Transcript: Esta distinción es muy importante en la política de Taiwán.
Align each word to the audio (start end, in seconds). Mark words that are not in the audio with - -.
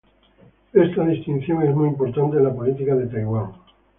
Esta 0.73 1.05
distinción 1.05 1.61
es 1.61 1.75
muy 1.75 1.89
importante 1.89 2.35
en 2.37 2.45
la 2.45 2.55
política 2.55 2.95
de 2.95 3.05
Taiwán. 3.05 3.51